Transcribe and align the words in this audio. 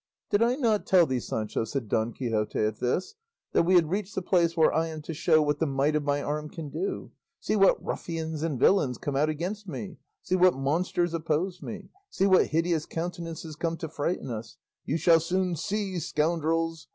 "Did 0.31 0.41
I 0.41 0.55
not 0.55 0.87
tell 0.87 1.05
thee, 1.05 1.19
Sancho," 1.19 1.63
said 1.63 1.87
Don 1.87 2.11
Quixote 2.11 2.57
at 2.59 2.79
this, 2.79 3.13
"that 3.51 3.61
we 3.61 3.75
had 3.75 3.91
reached 3.91 4.15
the 4.15 4.23
place 4.23 4.57
where 4.57 4.73
I 4.73 4.87
am 4.87 5.03
to 5.03 5.13
show 5.13 5.43
what 5.43 5.59
the 5.59 5.67
might 5.67 5.95
of 5.95 6.01
my 6.03 6.23
arm 6.23 6.49
can 6.49 6.69
do? 6.69 7.11
See 7.39 7.55
what 7.55 7.85
ruffians 7.85 8.41
and 8.41 8.59
villains 8.59 8.97
come 8.97 9.15
out 9.15 9.29
against 9.29 9.67
me; 9.67 9.97
see 10.23 10.35
what 10.35 10.55
monsters 10.57 11.13
oppose 11.13 11.61
me; 11.61 11.89
see 12.09 12.25
what 12.25 12.47
hideous 12.47 12.87
countenances 12.87 13.55
come 13.55 13.77
to 13.77 13.87
frighten 13.87 14.31
us! 14.31 14.57
You 14.87 14.97
shall 14.97 15.19
soon 15.19 15.55
see, 15.55 15.99
scoundrels!" 15.99 16.87